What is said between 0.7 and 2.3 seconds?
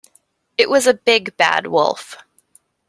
a big, bad wolf.